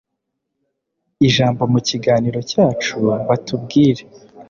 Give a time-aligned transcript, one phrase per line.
[1.27, 2.95] ijambo mu kiganiro cyacu
[3.27, 4.03] batubwire.